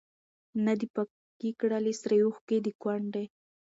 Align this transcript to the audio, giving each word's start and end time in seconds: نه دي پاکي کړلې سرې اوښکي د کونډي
نه 0.65 0.73
دي 0.79 0.87
پاکي 0.95 1.49
کړلې 1.59 1.93
سرې 2.01 2.17
اوښکي 2.25 2.57
د 2.65 2.67
کونډي 2.81 3.25